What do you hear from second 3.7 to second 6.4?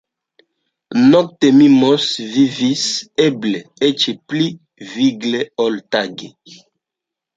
eĉ pli vigle, ol tage.